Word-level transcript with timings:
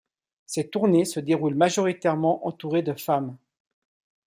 Ses 0.47 0.67
tournées 0.67 1.05
se 1.05 1.19
déroulent 1.19 1.53
majoritairement 1.53 2.47
entourée 2.47 2.81
de 2.81 2.93
femmes. 2.93 3.37